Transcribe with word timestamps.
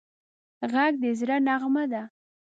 غږ 0.71 0.93
د 1.03 1.05
زړه 1.19 1.37
نغمه 1.47 1.83
ده 1.91 2.03